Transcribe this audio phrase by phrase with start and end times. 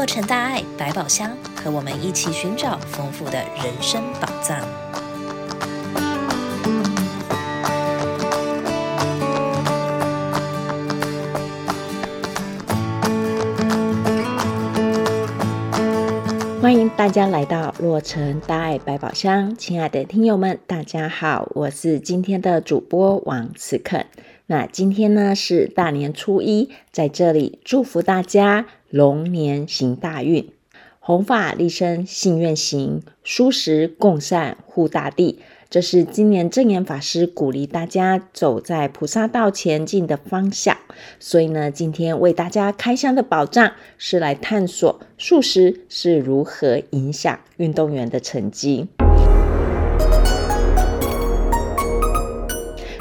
[0.00, 4.58] 洛城大爱百宝箱，和我们一起寻找丰富的人生宝藏。
[16.62, 24.06] 欢迎大家来到洛城大爱百宝箱，亲爱的听友们，大家好，我是今天的主播王慈肯。
[24.46, 30.50] 那今天呢是大年初一，在这里祝福大家龙年行大运，
[30.98, 35.38] 弘法立身信愿行，蔬食共善护大地。
[35.68, 40.76] 这是今年正言法师鼓励大家走在菩萨道前进的方向。
[41.20, 48.88] 所以呢，今天为大家开箱的宝藏是来探索素食是如何影响运动员的成绩。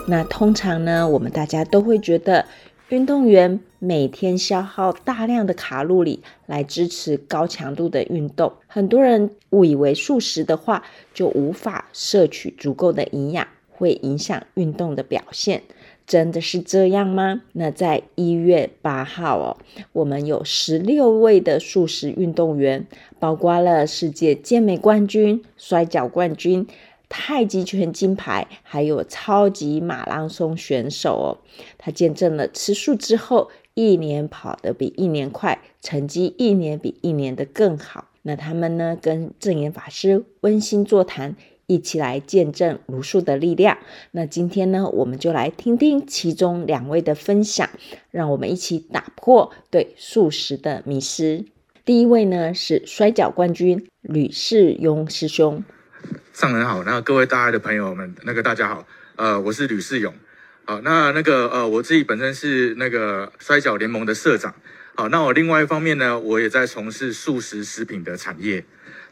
[0.07, 2.45] 那通常呢，我们大家都会觉得。
[2.89, 15.61] 运动员每天消耗大量的卡路里来支持高强度的运动，很多人误以为素食的话就无法摄取足够的营养，会影响运动的表现。
[16.07, 17.43] 真的是这样吗？
[17.53, 19.57] 那在一月八号哦，
[19.93, 22.87] 我们有十六位的素食运动员，
[23.19, 26.65] 包括了世界健美冠军、摔跤冠军。
[27.09, 31.27] 太极拳金牌，还有超级马拉松选手哦，
[31.77, 38.05] 他见证了吃素之后，一年跑得比一年快，成绩一年比一年的更好。
[38.21, 41.35] 那他们呢，跟证严法师温馨座谈，
[41.65, 43.79] 一起来见证茹素的力量。
[44.11, 47.69] 那今天呢，我们就来听听其中两位的分享，
[48.11, 51.45] 让我们一起打破对素食的迷思。
[51.85, 55.63] 第一位呢，是摔跤冠军吕世庸师兄。
[56.39, 58.87] 上人好，那各位大爱的朋友们，那个大家好，
[59.17, 60.15] 呃，我是吕世勇，
[60.63, 64.55] 好，那那个呃，我自己本身是那个摔角联盟的社长，
[64.95, 68.63] 好，那我另外一方面呢，我也在从事素食食品的产业，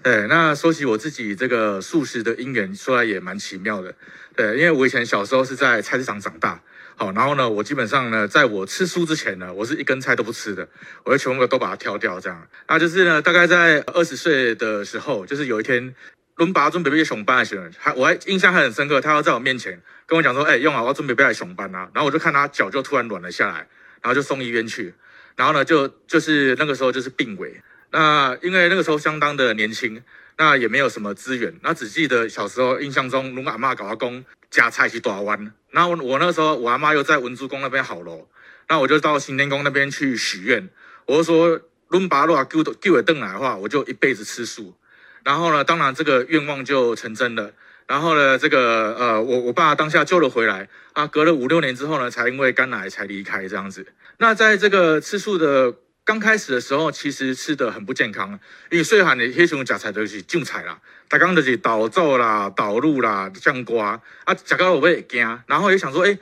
[0.02, 3.94] 对，那说起我自己这个素食的因缘，说来也蛮奇妙的，
[4.34, 6.62] 对，因为我以前小时候是在菜市场长大，
[6.96, 10.66] 好，然后呢，我基本上呢，在我吃素之前呢，我是一根菜都不吃的，
[11.04, 15.94] 我会全部都把它挑掉，这样，那就是呢，大概在二十岁的时候，就是有一天。
[16.38, 19.02] 伦巴准备被熊班的时候，还我还印象还很深刻。
[19.02, 23.68] 他要在我面前跟我讲说：“哎、用啊，我要准备被熊班啊。”然后我就看他脚就突然软了下来，
[24.02, 24.94] 然后就送医院去。
[25.36, 27.62] 然后呢，就就是那个时候就是病危。
[27.92, 30.02] 那因为那个时候相当的年轻，
[30.38, 31.56] 那也没有什么资源。
[31.64, 35.52] 那只记得小时候印象中，卢阿妈搞阿公夹菜去大湾。
[35.72, 38.30] 然后我那个时候我阿妈又在文殊宫那边好咯，
[38.70, 40.70] 那我就到行天宫那边去许愿。
[41.08, 44.76] 我就说伦巴如果救救我邓来的话，我就一辈子吃素。
[45.24, 47.52] 然后呢，当然这个愿望就成真了。
[47.88, 53.88] 然后呢，这个呃，我我爸当下救了回来啊，隔了五六年之后呢，才因为肝癌才离开这样子。
[54.18, 55.74] 那在这个吃素的
[56.04, 58.38] 刚开始的时候，其实吃的很不健康，
[58.72, 65.22] 因为岁寒的黑熊夹菜都是种菜啦，大刚就是倒灶啦、倒入啦、酱瓜啊，夹到我会惊。
[65.48, 66.18] 然后也想说，哎，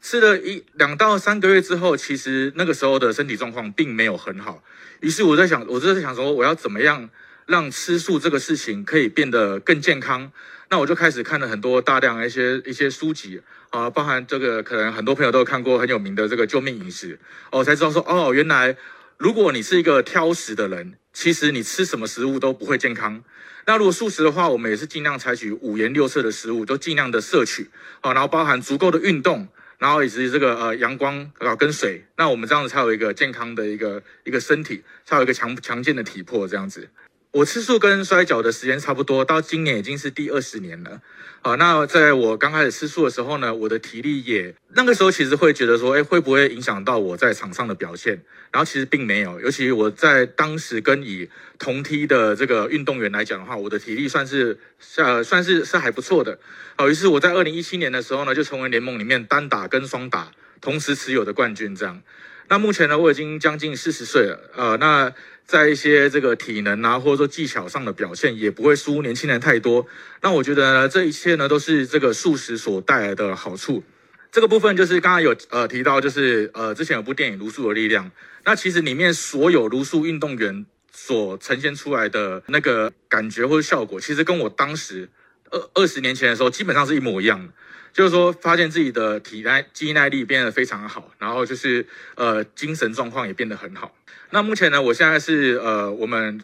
[0.00, 4.62] 吃了一两到三个月之后，其实那个时候的身体状况并没有很好。
[5.00, 7.10] 于是我在想，我就在想说，我要怎么样？
[7.50, 10.30] 让吃素这个事情可以变得更健康，
[10.68, 17.18] 那我就开始看了很多大量一些一些书籍啊，包含这个可能很多朋友都看过很有名的这个救命饮食
[17.50, 18.76] 哦，才知道说哦，原来
[19.18, 23.20] 如果你是一个挑食的人，其实你吃什么食物都不会健康。
[23.66, 27.68] 那如果素食的话，我们也是尽量采取五颜六色的食物，都尽量的摄取
[28.00, 36.88] 啊，然后包含足够的运动，然后以及这个呃阳光啊跟水，那我们这样子才有一个健康的一个一个身体，才有一个强强健的体魄这样子。
[37.32, 41.00] 我吃素跟摔跤的时间差不多，到今年已经是第二十年了。
[41.42, 48.20] 好，那在我刚开始吃素的时候呢，我的体力也那个时候其实会觉得说，哎，会不会影响到我在场上的表现？
[48.50, 54.58] 然后其实并没有，尤其我在当时跟以同梯的这个运动员来讲的话，我的体力算是
[54.96, 56.36] 呃算是是还不错的。
[56.76, 61.76] 好，于是我在二零一七年的时候呢，就成为联盟里面单打跟双打同时持有的冠军。
[61.76, 62.02] 这样，
[62.48, 64.50] 那目前呢，我已经将近四十岁了。
[64.56, 65.12] 呃，那。
[65.50, 69.84] 在一些这个体能啊，或者说技巧上的表现，也不会输年轻人太多。
[70.22, 73.82] 那我觉得呢，这一切呢，都是这个素食所带来的好处。
[74.30, 78.06] 这个部分就是刚刚有呃提到，就是呃之前有部电影《茹素的力量》，
[78.44, 85.08] 那其实里面所有茹素运动员所呈现出来的那个感觉或者效果，其实跟我当时
[85.50, 87.52] 二二十年前的时候基本上是一模一样的。
[87.92, 93.94] 就是说，发现自己的体耐、肌耐力变得非常好，然后就是呃，精神状况也变得很好。
[94.30, 96.40] 那目前呢，我现在是呃，我们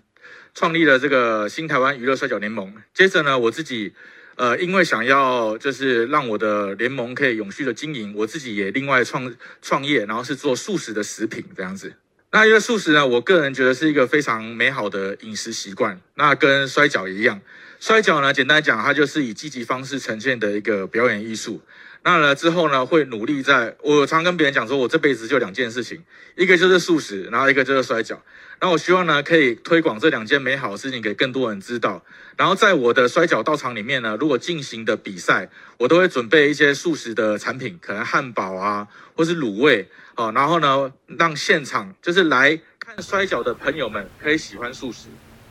[0.54, 2.74] 创立了这个新台湾娱乐摔角联盟。
[2.92, 3.92] 接着呢，我自己
[4.34, 11.94] 呃，因为想要就是让我的联盟可以永续的经营，我自己也另外创创业，然后是做素食的食品这样子。
[12.32, 15.98] 那因为素食呢，我个人觉得是一个非常美好的饮食习惯。
[16.16, 17.40] 那跟摔角一样，
[17.86, 21.62] 摔角呢，简单讲，它就是以积极方式呈现的一个表演艺术。
[22.02, 23.76] 那呢之后呢，会努力在。
[23.80, 26.02] 我常跟别人讲说，我这辈子就两件事情，
[26.34, 28.20] 一个就是素食，然后一个就是摔角。
[28.60, 32.04] 那我希望呢，可以推广这两件美好的事情给更多人知道。
[32.36, 35.48] 然后在我的摔跤道场里面呢，如果进行的比赛，
[35.78, 40.32] 我都会准备一些素食的产品，可能汉堡啊，或是卤味啊。
[40.32, 45.06] 然后呢，让现场就是来看摔跤的朋友们可以喜欢素食，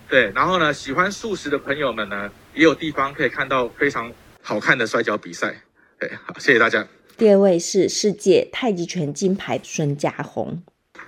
[0.09, 0.31] 对。
[0.35, 4.11] 然后呢，喜欢素食的朋友们呢，也有地方可以看到非常
[4.41, 5.55] 好看的摔跤比赛。
[5.99, 6.87] 对，好，谢谢大家。
[7.17, 10.61] 第二位是世界太极拳金牌孙家宏。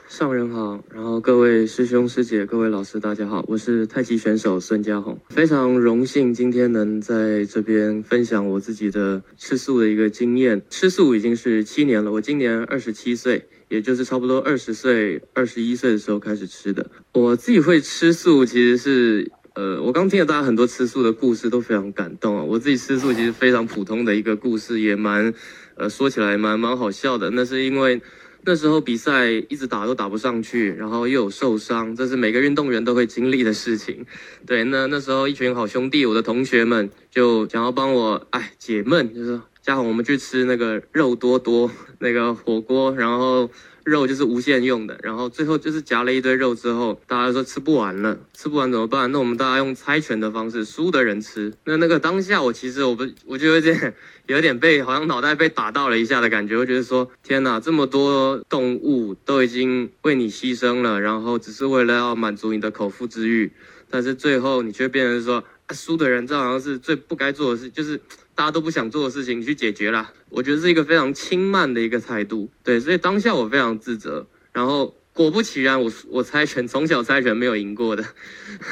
[0.07, 10.61] 上人好，然后各位师兄师姐、各位老师，大家好，我是太极选手孙家宏，非常荣幸今天能在这边分享我自己的吃素的一个经验。
[10.69, 16.89] 吃素已经是七年了，我今年二十七岁，也就是差不多二十岁、二十一岁的时候开始吃的。
[17.11, 19.31] 我自己会吃素，其实是。
[19.55, 22.43] 呃，我刚听了大家很多吃素的故事，都非常感动啊。
[22.43, 25.33] 我自己吃素其实非常普通的一个故事，也蛮，
[25.73, 27.31] 呃，说起来蛮蛮好笑的。
[27.31, 27.99] 那是因为
[28.49, 34.05] 那时候比赛一直打都打不上去，然后又有受伤，这是每个运动员都会经历的事情。
[34.45, 43.49] 对，那那时候一群好兄弟，我的同学们就想要帮我哎解闷，就是说家宏，我们去吃那个肉多多那个火锅，然后。
[43.87, 49.09] 肉就是无限用的，然后最后就是夹了一堆肉之后，大家说吃不完了，吃不完怎么办？
[49.13, 51.53] 那我们大家用猜拳的方式，输的人吃。
[51.63, 53.93] 那那个当下，我其实我不，我就有点
[54.25, 63.51] 有点被好像脑袋被打到了一下的感觉，我觉得说天哪，这么多动物都已经为你牺牲了，然后只是为了要满足你的口腹之欲，
[63.89, 65.43] 但是最后你却变成说，
[65.73, 68.01] 输的人这好像是最不该做的事，就是。
[68.37, 70.13] 大家都不想做的事情，去解决啦。
[70.29, 74.27] 我觉得是一个非常轻慢的一个态度，对，所以当下我非常自责。
[74.53, 78.05] 然后果不其然，我我猜拳从小猜拳没有赢过的，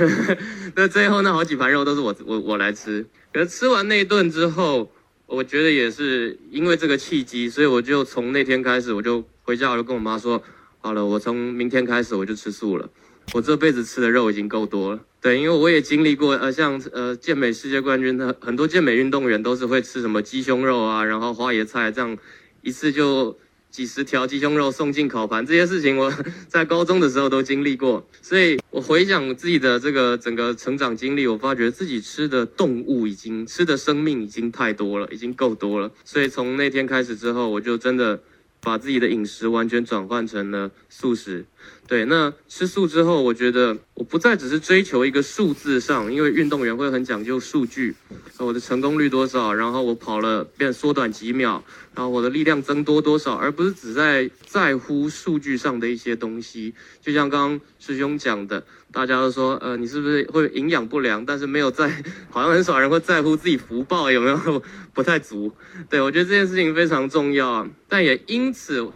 [0.78, 3.08] 那最后那好几盘肉都是我我我来吃。
[3.34, 4.92] 可是吃完那一顿之后，
[5.26, 10.44] 我觉得也是因为这个契机，所以我就从那天开始，我就回家，我就跟我妈说，
[10.78, 12.88] 好了，我从明天开始我就吃素了。
[13.34, 22.18] 我这辈子吃的肉已经够多了，对，因为我也经历过，呃，像呃健美世界冠军的很多健美运动员都是会吃什么鸡胸肉啊，然后花椰菜这样，
[22.62, 23.38] 一次就
[23.70, 26.14] 几十条鸡胸肉送进烤盘，这些事情我
[26.48, 38.22] 在高中的时候都经历过，所以我回想自己的这个整个成长经历，我发觉自己吃的动物已经吃的生命已经太多了，已经够多了，所以从那天开始之后，我就真的
[38.66, 41.46] 把自己的饮食完全转换成了素食。
[41.88, 47.96] 对，那吃素之后，我觉得我不再只是追求一个数字上，因为运动员会很讲究数据，
[48.40, 51.64] 我的成功率多少，然后我跑了变缩短几秒，
[51.94, 56.74] 然后我的力量增多多少，而不是只在在乎数据上的一些东西。
[57.02, 58.66] 就像刚刚师兄讲的，
[58.96, 61.26] 大家都说，呃，你是不是会营养不良？
[61.26, 61.90] 但是没有在，
[62.32, 64.64] 好像很少人会在乎自己福报有没有
[64.94, 65.52] 不太足。
[65.90, 68.90] 对，我觉得这件事情非常重要啊，但也因此。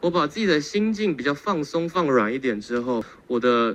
[0.00, 3.74] 我把自己的心境比较放松、放软一点之后，我的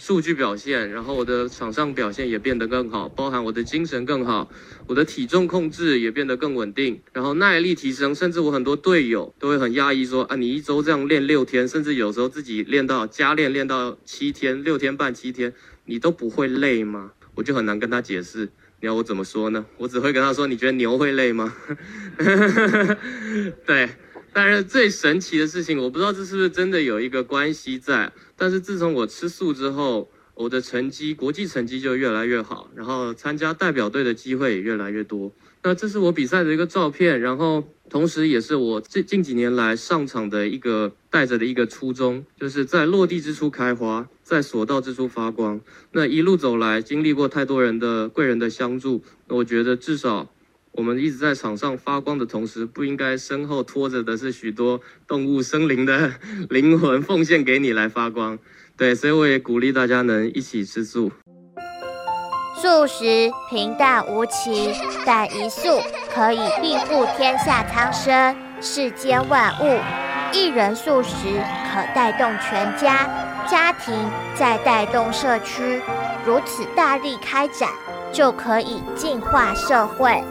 [0.00, 4.50] 数据表现，然后我的场上表现也变得更好，包含我的精神更好，
[4.86, 15.52] 我的体重控制也变得更稳定，然后耐力提升，甚至我很多队友都会很讶异说：啊，你一周这样练六天，甚至有时候自己练到加练练到七天、六天半、七天，
[15.84, 17.12] 你都不会累吗？
[17.34, 18.48] 我就很难跟他解释，
[18.80, 19.66] 你要我怎么说呢？
[19.76, 21.54] 我只会跟他说：你觉得牛会累吗？
[23.66, 23.90] 对。
[24.32, 28.12] 但是最神奇的事情，我不知道这是不是真的有一个关系在。
[28.36, 35.32] 但是自从我吃素之后，我的成绩，国际成绩就越来越好，然后参加代表队的机会也越来越多。
[35.62, 45.60] 那这是我比赛的一个照片，然后同时也是我近近几年来上场的一个带着的一个初衷，就是在落地之处开花，在所到之处发光。
[45.92, 50.32] 那一路走来，经历过太多人的贵人的相助，那我觉得至少。
[50.72, 56.12] 我们一直在场上发光的同时，不应该身后拖着的是许多动物生灵的
[56.48, 58.38] 灵魂，奉献给你来发光。
[58.76, 61.10] 对，所以我也鼓励大家能一起吃素。
[62.56, 64.72] 素食平淡无奇，
[65.04, 65.80] 但一素
[66.14, 69.80] 可以庇护天下苍生、世间万物。
[70.32, 71.16] 一人素食
[71.72, 73.08] 可带动全家、
[73.50, 73.92] 家庭，
[74.34, 75.80] 再带动社区，
[76.24, 77.68] 如此大力开展，
[78.12, 80.22] 就可以净化社会。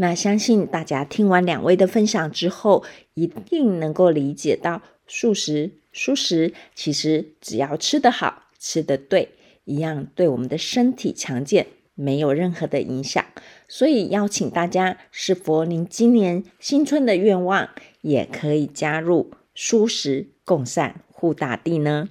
[0.00, 9.34] 那相信大家听完两位的分享之后，一定能够理解到素食、蔬食其实只要吃得好、吃得对，
[9.66, 13.22] 一样对我们的身体强健没有任何的影响。
[13.68, 17.68] 所以邀请大家，是否您今年新春的愿望，
[18.00, 22.08] 也可以加入蔬食共善，护大地呢？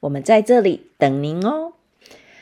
[0.00, 1.74] 我们在这里等您哦。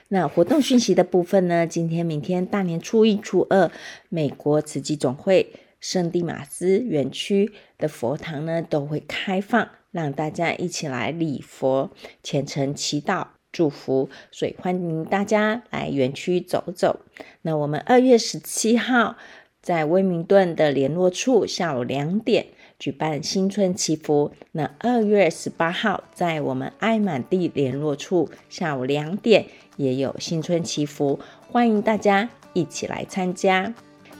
[0.09, 1.67] 那活动讯息的部分呢？
[1.67, 3.73] 今天、明天大年初一、初二，
[4.09, 11.91] 美国慈济总会圣地马斯园区的佛堂呢都会开放，让大家一起来礼佛、
[12.23, 17.01] 虔诚祈祷、祝福，所以欢迎大家来园区走走。
[17.43, 19.17] 那我们二月十七号
[19.61, 22.47] 在威明顿的联络处下午两点
[22.79, 24.33] 举办新春祈福。
[24.53, 29.47] 那二月十八号在我们爱满地联络处下午两点。
[29.77, 33.75] 也有新春祈福，欢迎大家一起来参加。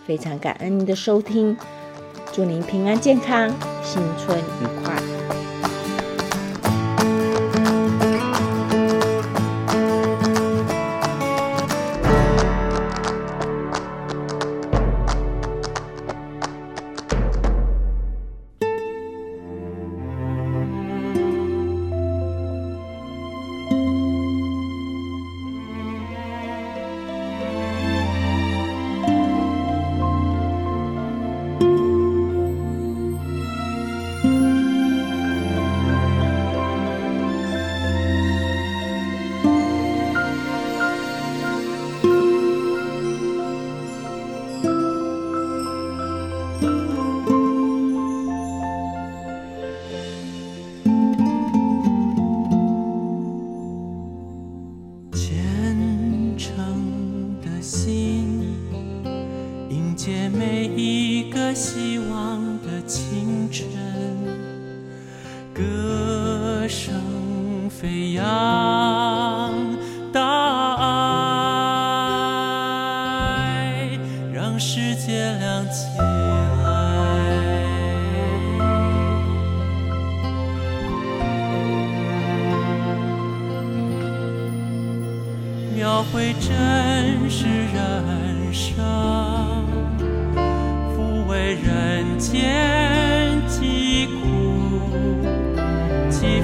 [0.07, 1.57] 非常感恩您的收听，
[2.31, 3.49] 祝您平安健康，
[3.83, 5.16] 新春愉快。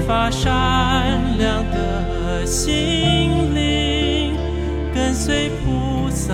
[0.07, 4.35] 发善良的心灵，
[4.93, 6.33] 跟随菩萨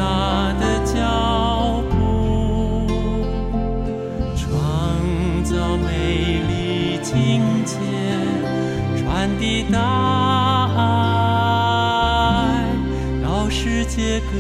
[0.60, 2.88] 的脚步，
[4.36, 4.48] 创
[5.44, 7.76] 造美丽境界，
[8.98, 9.80] 传递大
[10.78, 10.80] 爱
[13.24, 13.48] 到。
[13.52, 14.38] 世界各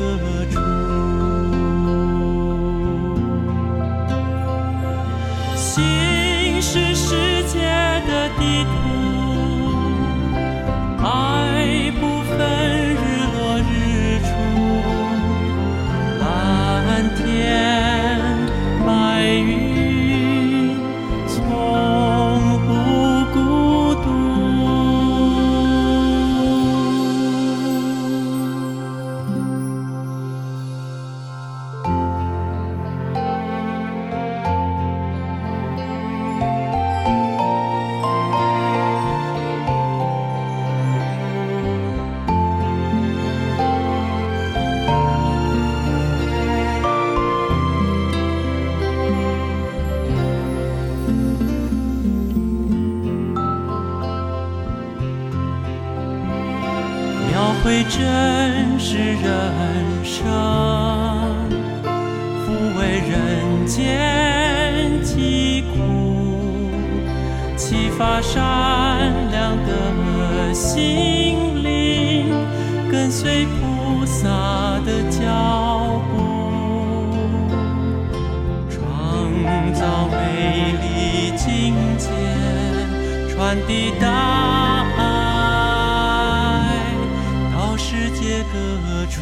[88.86, 89.19] 何处，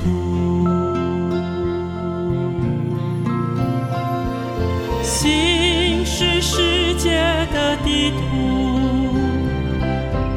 [5.04, 7.12] 心是世界
[7.54, 8.18] 的地图，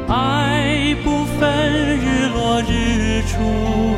[0.07, 3.90] 爱不分日落日出，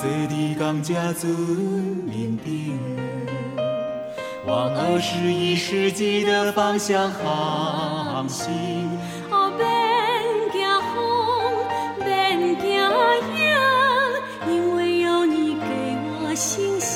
[0.00, 1.30] 坐伫同一船
[2.08, 2.80] 面顶，
[4.46, 8.50] 往二十一世纪的方向航行。
[9.30, 9.66] 哦，别
[10.50, 10.96] 惊风，
[12.02, 12.08] 别
[12.62, 12.72] 惊
[13.36, 13.44] 影，
[14.48, 15.66] 因为有你给
[16.24, 16.88] 我信心。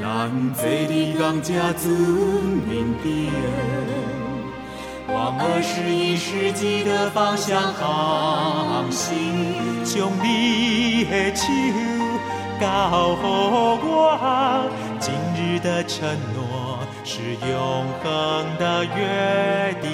[0.00, 1.84] 咱坐伫同一船
[2.66, 3.06] 面顶。
[5.16, 9.08] 往二十一世纪的方向航行，
[9.82, 11.46] 将你的手
[12.60, 13.24] 交予
[13.82, 14.68] 我，
[15.00, 17.48] 今日的承诺是永
[18.02, 18.06] 恒
[18.58, 19.88] 的约定。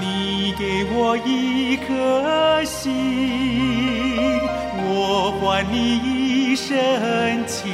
[0.00, 2.90] 你给我一颗心，
[4.82, 6.74] 我还你一生
[7.46, 7.70] 情。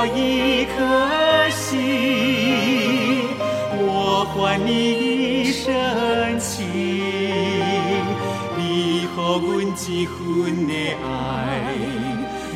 [0.00, 0.78] 我一颗
[1.50, 1.74] 心，
[3.80, 4.70] 我还你
[5.42, 5.66] 一生
[6.38, 6.54] 情。
[8.56, 8.60] 你
[9.12, 9.26] 给我
[9.60, 10.14] 一份
[10.68, 11.04] 的爱，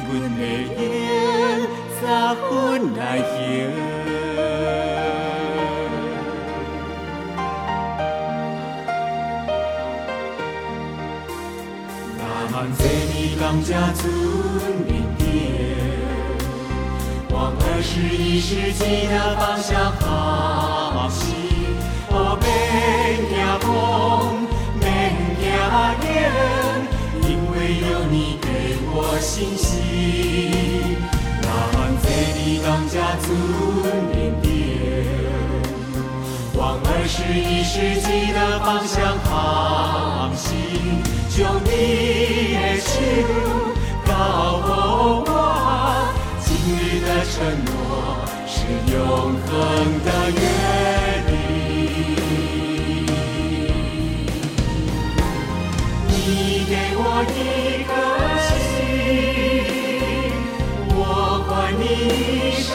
[0.07, 0.40] 阮的
[0.78, 0.81] 缘
[2.00, 2.02] 早
[2.48, 2.48] 分
[2.94, 3.35] 来行。
[13.62, 14.02] 坐伫
[17.83, 21.35] 二十一世纪的方向航行。
[22.11, 22.47] 哦，免
[23.27, 24.47] 惊风，
[24.79, 24.87] 免
[25.35, 25.42] 惊
[26.07, 26.07] 影，
[27.27, 28.47] 因为有你给
[28.87, 29.66] 我信心。
[31.42, 31.42] 咱
[31.99, 33.27] 坐伫同一船
[34.12, 34.47] 面顶，
[36.55, 40.55] 往二十一世纪的方向航行。
[41.35, 42.87] 就你的手
[44.07, 44.11] 交
[44.61, 44.71] 予
[45.27, 45.31] 我，
[46.64, 46.68] 你
[47.01, 47.70] 的承诺
[48.46, 48.55] 是
[48.92, 48.96] 永
[49.46, 49.51] 恒
[50.05, 50.40] 的约
[51.27, 51.31] 定。
[56.09, 56.11] 你
[56.68, 57.01] 给我
[57.35, 57.37] 一
[57.88, 57.90] 颗
[58.46, 58.81] 心，
[60.94, 60.98] 我
[61.48, 62.70] 还你一生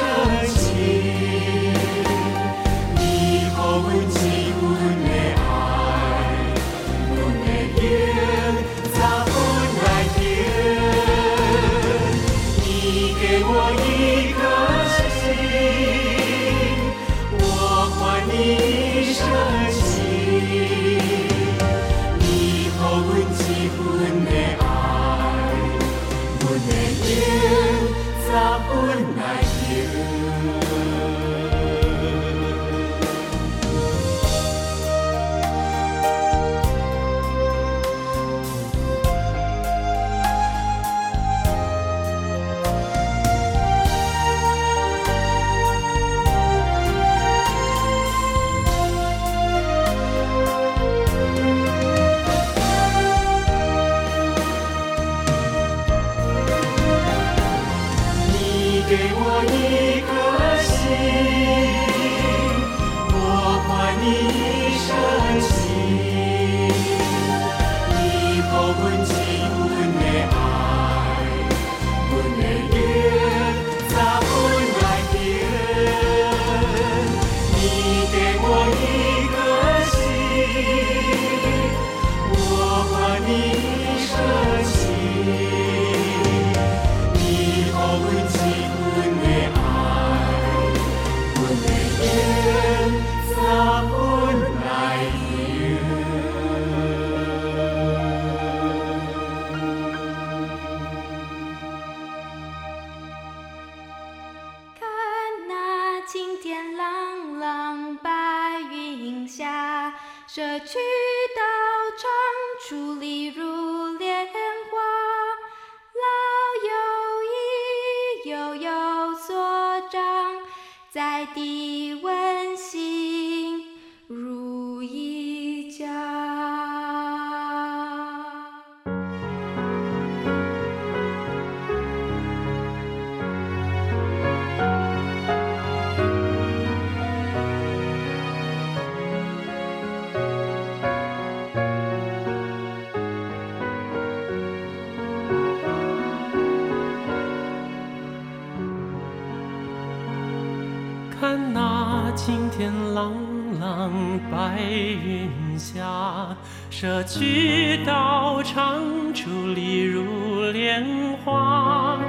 [152.57, 153.13] 天朗
[153.59, 153.91] 朗，
[154.31, 156.35] 白云下，
[156.71, 158.81] 社区道场
[159.13, 160.83] 矗立如莲
[161.23, 161.99] 花，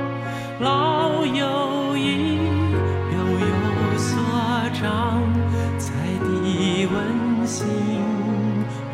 [0.59, 2.39] 老有益，
[3.13, 4.19] 幼有所
[4.73, 5.23] 长，
[5.77, 7.67] 彩的温馨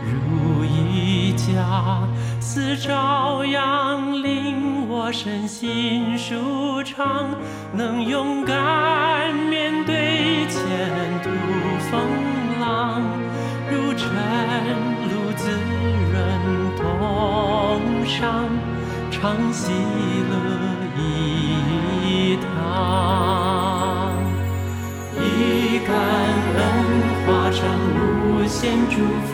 [0.03, 2.03] 如一家，
[2.41, 7.29] 似朝阳令我身心舒畅，
[7.73, 9.04] 能勇敢
[18.17, 18.49] 唱，
[19.53, 19.73] 喜
[20.31, 20.35] 乐
[20.97, 24.13] 一堂，
[25.17, 25.89] 以感
[26.57, 26.59] 恩
[27.27, 27.59] 化成
[27.97, 28.55] 无限
[28.89, 28.95] 祝
[29.27, 29.33] 福，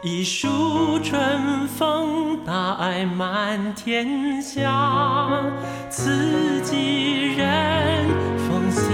[0.00, 5.42] 一树春风大爱满天下。
[5.90, 8.06] 慈济人
[8.48, 8.84] 奉献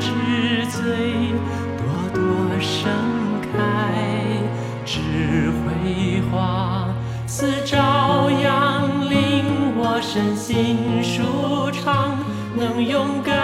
[0.00, 1.34] 之最，
[1.76, 2.22] 朵朵
[2.58, 2.88] 盛
[3.52, 3.92] 开
[4.86, 5.02] 智
[5.60, 6.88] 慧花，
[7.26, 9.44] 似朝阳令
[9.76, 12.16] 我身心舒畅，
[12.56, 13.36] 能勇敢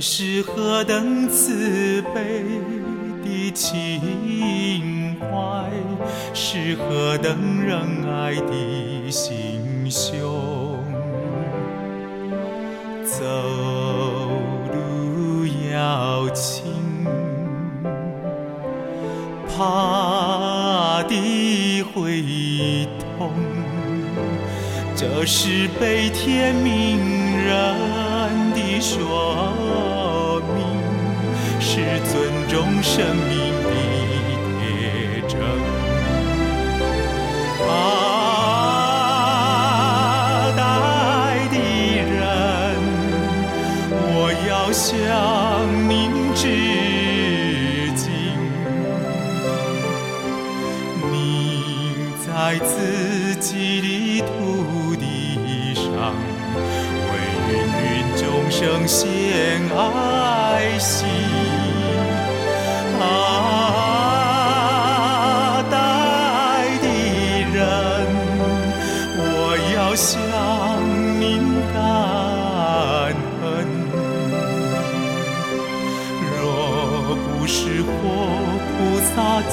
[0.00, 2.42] 是何等慈悲
[3.22, 5.68] 的情怀，
[6.32, 7.78] 是何等仁
[8.10, 10.82] 爱的心胸。
[13.04, 13.26] 走
[14.72, 16.64] 路要轻。
[19.46, 23.30] 怕的会痛，
[24.96, 26.89] 这是悲天悯
[45.88, 46.42] 您致
[47.94, 48.08] 敬。
[51.10, 51.14] 您
[52.26, 55.04] 在自己的土地
[55.74, 56.14] 上，
[57.10, 57.12] 为
[57.48, 57.52] 芸
[57.82, 57.84] 芸
[58.16, 59.00] 众生献
[59.76, 61.06] 爱心。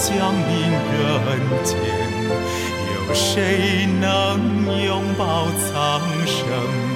[0.09, 1.75] 降临人间，
[2.95, 4.39] 有谁能
[4.85, 6.86] 拥抱苍生？